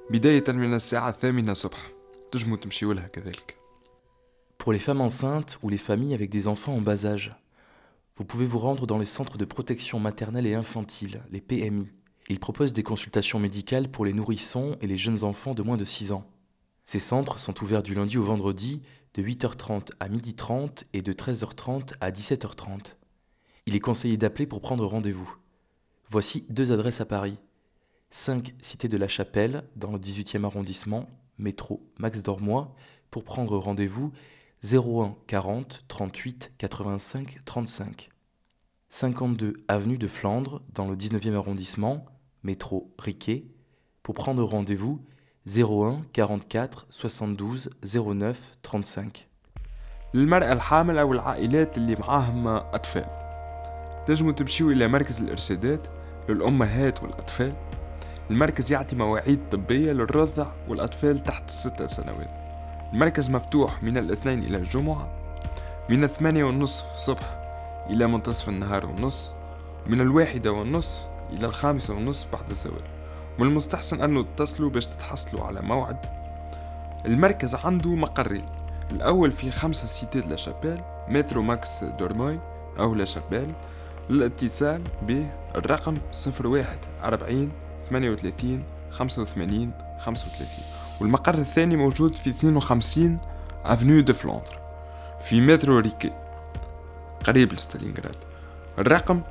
بداية 0.09 0.43
من 0.47 0.73
الساعة 0.73 1.09
الثامنة 1.09 1.53
صبح 1.53 1.91
تجموا 2.31 2.57
تمشيوا 2.57 2.93
لها 2.93 3.07
كذلك 3.07 3.57
Pour 4.57 4.71
les 4.71 4.79
femmes 4.79 5.01
enceintes 5.01 5.57
ou 5.61 5.67
les 5.67 5.77
familles 5.77 6.13
avec 6.13 6.29
des 6.29 6.47
enfants 6.47 6.75
en 6.75 6.81
bas 6.81 7.05
âge, 7.05 7.35
Vous 8.15 8.25
pouvez 8.25 8.45
vous 8.45 8.59
rendre 8.59 8.85
dans 8.85 8.99
les 8.99 9.07
centres 9.07 9.39
de 9.39 9.45
protection 9.45 9.99
maternelle 9.99 10.45
et 10.45 10.53
infantile, 10.53 11.23
les 11.31 11.41
PMI. 11.41 11.89
Ils 12.29 12.39
proposent 12.39 12.71
des 12.71 12.83
consultations 12.83 13.39
médicales 13.39 13.89
pour 13.89 14.05
les 14.05 14.13
nourrissons 14.13 14.77
et 14.81 14.87
les 14.87 14.97
jeunes 14.97 15.23
enfants 15.23 15.55
de 15.55 15.63
moins 15.63 15.77
de 15.77 15.83
6 15.83 16.11
ans. 16.11 16.29
Ces 16.83 16.99
centres 16.99 17.39
sont 17.39 17.63
ouverts 17.63 17.81
du 17.81 17.95
lundi 17.95 18.19
au 18.19 18.23
vendredi 18.23 18.83
de 19.18 19.24
8h30 19.24 19.90
à 19.98 20.08
12h30 20.08 20.84
et 20.92 21.02
de 21.02 21.12
13h30 21.12 21.94
à 22.00 22.12
17h30. 22.12 22.94
Il 23.66 23.74
est 23.74 23.80
conseillé 23.80 24.16
d'appeler 24.16 24.46
pour 24.46 24.60
prendre 24.60 24.86
rendez-vous. 24.86 25.36
Voici 26.08 26.46
deux 26.50 26.70
adresses 26.70 27.00
à 27.00 27.04
Paris. 27.04 27.36
5 28.10 28.54
Cité 28.62 28.86
de 28.86 28.96
la 28.96 29.08
Chapelle, 29.08 29.64
dans 29.74 29.90
le 29.90 29.98
18e 29.98 30.44
arrondissement, 30.44 31.08
métro 31.36 31.84
Max 31.98 32.22
Dormois, 32.22 32.76
pour 33.10 33.24
prendre 33.24 33.58
rendez-vous 33.58 34.12
01 34.62 35.16
40 35.26 35.84
38 35.88 36.52
85 36.56 37.40
35. 37.44 38.10
52 38.88 39.64
avenue 39.66 39.98
de 39.98 40.06
Flandre, 40.06 40.62
dans 40.72 40.88
le 40.88 40.94
19e 40.94 41.34
arrondissement, 41.34 42.06
métro 42.44 42.94
Riquet, 43.00 43.46
pour 44.04 44.14
prendre 44.14 44.44
rendez-vous 44.44 45.04
01 45.56 46.02
44 46.18 46.68
72 46.90 47.60
09 47.82 48.34
35. 48.66 49.10
للمرأة 50.14 50.52
الحامل 50.52 50.98
أو 50.98 51.12
العائلات 51.12 51.76
اللي 51.76 51.96
معاهم 51.96 52.48
أطفال. 52.48 53.06
تنجموا 54.06 54.32
تمشيوا 54.32 54.72
إلى 54.72 54.88
مركز 54.88 55.22
الإرشادات 55.22 55.86
للأمهات 56.28 57.02
والأطفال. 57.02 57.54
المركز 58.30 58.72
يعطي 58.72 58.96
مواعيد 58.96 59.48
طبية 59.50 59.92
للرضع 59.92 60.52
والأطفال 60.68 61.22
تحت 61.22 61.48
الستة 61.48 61.86
سنوات. 61.86 62.30
المركز 62.92 63.30
مفتوح 63.30 63.82
من 63.82 63.98
الاثنين 63.98 64.44
إلى 64.44 64.56
الجمعة 64.56 65.08
من 65.90 66.04
الثمانية 66.04 66.44
والنصف 66.44 66.94
الصبح 66.94 67.38
إلى 67.90 68.06
منتصف 68.06 68.48
النهار 68.48 68.86
ونص 68.86 69.34
ومن 69.86 70.00
الواحدة 70.00 70.52
والنصف 70.52 71.08
إلى 71.32 71.46
الخامسة 71.46 71.94
والنصف 71.94 72.32
بعد 72.32 72.50
الزوال. 72.50 72.97
من 73.38 73.46
المستحسن 73.46 74.02
أنه 74.02 74.22
تتصلوا 74.22 74.70
باش 74.70 74.86
تتحصلوا 74.86 75.44
على 75.44 75.60
موعد. 75.60 76.06
المركز 77.06 77.54
عنده 77.54 77.94
مقرين 77.94 78.46
الأول 78.90 79.32
في 79.32 79.50
خمسة 79.50 79.86
سيتي 79.86 80.20
دلا 80.20 80.36
شابيل 80.36 80.82
مترو 81.08 81.42
ماكس 81.42 81.84
دورموي 81.84 82.40
أو 82.78 82.94
لا 82.94 83.04
شابيل. 83.04 83.52
للاتصال 84.10 84.82
به 85.02 85.30
الرقم 85.54 85.98
01 86.44 86.78
40 87.04 87.52
38 87.88 88.64
85 88.90 89.72
35 90.00 90.46
والمقر 91.00 91.34
الثاني 91.34 91.76
موجود 91.76 92.14
في 92.14 92.30
52 92.30 93.18
أفنيو 93.64 94.00
دو 94.00 94.12
فلاندر 94.12 94.58
في 95.20 95.40
مترو 95.40 95.78
ريكي 95.78 96.12
قريب 97.24 97.52
لستالينغراد. 97.52 98.16
الرقم 98.78 99.22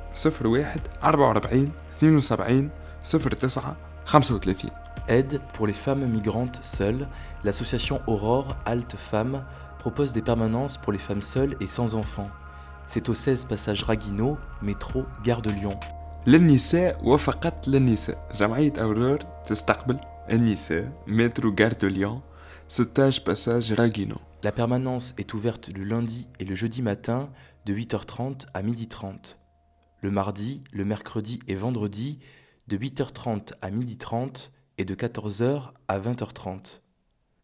01 0.44 0.80
44 1.04 1.72
72 1.98 2.70
09 3.02 3.76
اثنين 4.07 4.21
وسبعين 4.21 4.31
صفر 4.31 4.35
تسعة 4.35 4.35
خمسة 4.35 4.35
وثلاثين 4.35 4.69
Aide 5.09 5.41
pour 5.53 5.67
les 5.67 5.73
femmes 5.73 6.05
migrantes 6.07 6.59
seules, 6.63 7.07
l'association 7.43 8.01
Aurore 8.07 8.55
Halte 8.65 8.95
Femmes 8.95 9.43
propose 9.79 10.13
des 10.13 10.21
permanences 10.21 10.77
pour 10.77 10.93
les 10.93 10.99
femmes 10.99 11.21
seules 11.21 11.57
et 11.59 11.67
sans 11.67 11.95
enfants. 11.95 12.29
C'est 12.87 13.09
au 13.09 13.13
16 13.13 13.45
passage 13.45 13.83
Raguino, 13.83 14.37
métro 14.61 15.05
Gare 15.23 15.41
de 15.41 15.51
Lyon. 15.51 15.77
للنساء 16.27 17.03
وفقط 17.03 17.67
للنساء 17.67 18.29
جمعية 18.35 18.73
أورور 18.77 19.19
تستقبل 19.45 19.99
النساء 20.31 20.91
مترو 21.07 21.55
غار 21.59 21.73
دو 21.73 21.87
ليون 21.87 22.21
16 22.69 23.19
passage 23.25 23.73
Raguino. 23.73 24.15
La 24.41 24.51
permanence 24.51 25.13
est 25.17 25.33
ouverte 25.33 25.67
le 25.67 25.83
lundi 25.83 26.27
et 26.39 26.45
le 26.45 26.55
jeudi 26.55 26.81
matin 26.81 27.29
de 27.65 27.73
8h30 27.73 28.45
à 28.53 28.63
12h30. 28.63 29.35
Le 30.01 30.11
mardi, 30.11 30.63
le 30.71 30.85
mercredi 30.85 31.39
et 31.47 31.55
vendredi 31.55 32.19
de 32.67 32.77
8h30 32.77 33.53
à 33.61 33.71
12h30 33.71 34.49
et 34.77 34.85
de 34.85 34.95
14h 34.95 35.71
à 35.87 35.99
20h30. 35.99 36.79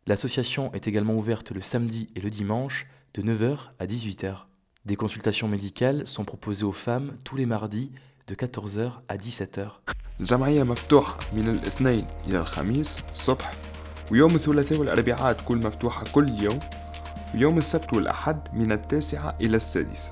L'association 0.07 0.73
est 0.73 0.87
également 0.87 1.15
ouverte 1.15 1.51
le 1.51 1.61
samedi 1.61 2.09
et 2.15 2.21
le 2.21 2.29
dimanche 2.29 2.87
de 3.13 3.21
9h 3.21 3.57
à 3.79 3.85
18h. 3.85 4.45
Des 4.85 4.95
consultations 4.95 5.47
médicales 5.47 6.07
sont 6.07 6.25
proposées 6.25 6.65
aux 6.65 6.71
femmes 6.71 7.17
tous 7.23 7.35
les 7.35 7.45
mardis 7.45 7.91
de 8.27 8.35
14h 8.35 8.91
à 9.07 9.17
17h. 9.17 9.71
الجمعية 10.19 10.63
مفتوحة 10.63 11.17
من 11.33 11.49
الاثنين 11.49 12.07
إلى 12.27 12.37
الخميس 12.37 13.03
الصبح 13.11 13.53
ويوم 14.11 14.35
الثلاثاء 14.35 14.79
والأربعاء 14.79 15.33
تكون 15.33 15.59
مفتوحة 15.59 16.05
كل 16.11 16.29
يوم 16.29 16.59
ويوم 17.35 17.57
السبت 17.57 17.93
والأحد 17.93 18.47
من 18.53 18.71
التاسعة 18.71 19.37
إلى 19.41 19.57
السادسة 19.57 20.11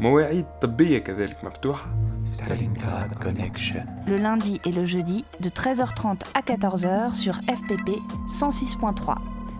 مواعيد 0.00 0.46
طبية 0.60 0.98
كذلك 0.98 1.44
مفتوحة 1.44 1.94
Stalingrad 2.24 3.14
Connection. 3.14 3.82
Le 4.06 4.16
lundi 4.16 4.60
et 4.64 4.72
le 4.72 4.84
jeudi 4.84 5.24
de 5.40 5.48
13h30 5.48 6.20
à 6.34 6.40
14h 6.40 7.14
sur 7.14 7.34
FPP 7.34 7.88
106.3. 8.28 9.16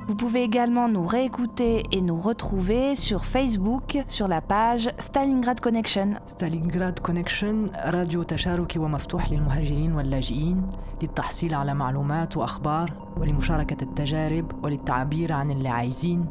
Vous 0.09 0.15
pouvez 0.15 0.43
également 0.43 0.89
nous 0.89 1.07
réécouter 1.07 1.85
et 1.93 2.01
nous 2.01 2.17
retrouver 2.17 2.97
sur 2.97 3.25
Facebook 3.25 3.99
sur 4.09 4.27
la 4.29 4.41
page 4.41 4.91
Stalingrad 4.99 5.61
Connection. 5.61 6.09
ستالينغراد 6.27 6.99
كونكشن 6.99 7.67
راديو 7.85 8.23
تشاركي 8.23 8.79
ومفتوح 8.79 9.33
للمهاجرين 9.33 9.93
واللاجئين 9.93 10.63
للتحصيل 11.03 11.55
على 11.55 11.75
معلومات 11.75 12.37
وأخبار 12.37 12.93
ولمشاركة 13.17 13.85
التجارب 13.85 14.65
وللتعبير 14.65 15.33
عن 15.33 15.51
اللي 15.51 15.69
عايزين 15.69 16.27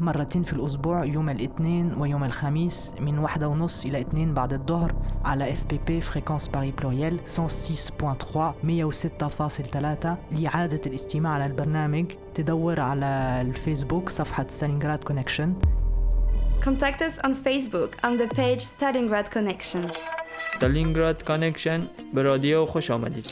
مرتين 0.00 0.42
في 0.42 0.52
الأسبوع 0.52 1.04
يوم 1.04 1.28
الاثنين 1.28 1.94
ويوم 1.98 2.24
الخميس 2.24 2.94
من 3.00 3.18
واحدة 3.18 3.48
ونص 3.48 3.84
إلى 3.84 4.00
اثنين 4.00 4.34
بعد 4.34 4.52
الظهر 4.52 4.94
على 5.24 5.52
اف 5.52 5.64
بي 5.64 5.80
بي 5.86 6.00
فريكونس 6.00 6.48
باري 6.48 6.70
بلوريال 6.70 7.20
106.3 7.20 7.28
106.3 8.64 10.08
لإعادة 10.32 10.80
الاستماع 10.86 11.32
على 11.32 11.46
البرنامج. 11.46 12.12
تدور 12.34 12.80
على 12.80 13.38
الفيسبوك 13.40 14.08
صفحة 14.08 14.46
ستالينغراد 14.48 15.04
كونكشن 15.04 15.54
Contact 16.66 17.00
us 17.00 17.18
on 17.26 17.32
Facebook 17.34 17.90
on 18.02 18.16
the 18.16 18.28
page 18.34 18.62
Stalingrad 18.64 19.30
Connection. 19.30 19.90
Stalingrad 20.36 21.24
Connection. 21.24 21.80
به 22.14 22.22
رادیو 22.22 22.66
خوش 22.66 22.90
آمدید. 22.90 23.26